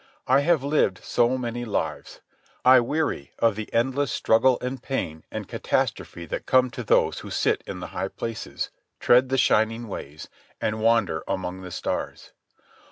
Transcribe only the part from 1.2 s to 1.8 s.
many